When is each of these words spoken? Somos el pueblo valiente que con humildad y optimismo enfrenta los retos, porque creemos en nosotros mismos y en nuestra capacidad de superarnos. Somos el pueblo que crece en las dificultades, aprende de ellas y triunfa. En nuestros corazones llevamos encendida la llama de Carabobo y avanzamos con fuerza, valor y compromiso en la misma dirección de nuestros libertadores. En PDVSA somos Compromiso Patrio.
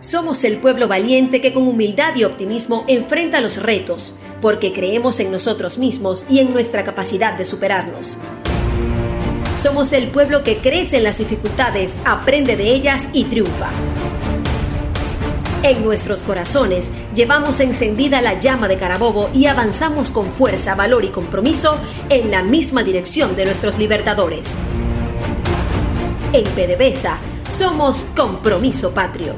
Somos 0.00 0.44
el 0.44 0.58
pueblo 0.58 0.86
valiente 0.86 1.40
que 1.40 1.52
con 1.52 1.66
humildad 1.66 2.14
y 2.14 2.22
optimismo 2.22 2.84
enfrenta 2.86 3.40
los 3.40 3.56
retos, 3.56 4.16
porque 4.40 4.72
creemos 4.72 5.18
en 5.18 5.32
nosotros 5.32 5.76
mismos 5.76 6.24
y 6.30 6.38
en 6.38 6.52
nuestra 6.52 6.84
capacidad 6.84 7.36
de 7.36 7.44
superarnos. 7.44 8.16
Somos 9.56 9.92
el 9.92 10.06
pueblo 10.12 10.44
que 10.44 10.58
crece 10.58 10.98
en 10.98 11.02
las 11.02 11.18
dificultades, 11.18 11.96
aprende 12.04 12.56
de 12.56 12.72
ellas 12.72 13.08
y 13.12 13.24
triunfa. 13.24 13.70
En 15.64 15.82
nuestros 15.84 16.22
corazones 16.22 16.88
llevamos 17.16 17.58
encendida 17.58 18.20
la 18.20 18.38
llama 18.38 18.68
de 18.68 18.78
Carabobo 18.78 19.30
y 19.34 19.46
avanzamos 19.46 20.12
con 20.12 20.30
fuerza, 20.30 20.76
valor 20.76 21.04
y 21.04 21.08
compromiso 21.08 21.76
en 22.08 22.30
la 22.30 22.44
misma 22.44 22.84
dirección 22.84 23.34
de 23.34 23.46
nuestros 23.46 23.76
libertadores. 23.76 24.54
En 26.32 26.44
PDVSA 26.44 27.18
somos 27.48 28.06
Compromiso 28.14 28.92
Patrio. 28.92 29.34